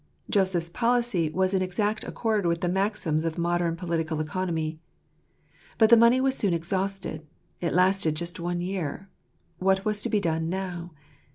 Joseph's 0.31 0.67
policy 0.67 1.29
was 1.29 1.53
in 1.53 1.61
exact 1.61 2.03
accord 2.03 2.47
with 2.47 2.61
the 2.61 2.67
maxims 2.67 3.23
'of 3.23 3.37
modem 3.37 3.75
political 3.75 4.19
economy. 4.19 4.79
But 5.77 5.91
the 5.91 5.95
money 5.95 6.19
was 6.19 6.33
soon 6.33 6.55
exhausted: 6.55 7.27
it 7.59 7.71
lasted 7.75 8.15
just 8.15 8.39
one 8.39 8.61
year. 8.61 9.09
What 9.59 9.85
was 9.85 10.01
to 10.01 10.09
be 10.09 10.19
done 10.19 10.49
now 10.49 10.89